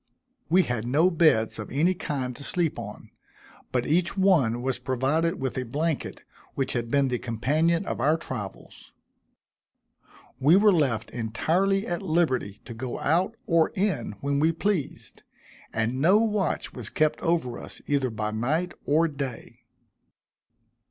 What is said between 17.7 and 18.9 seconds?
either by night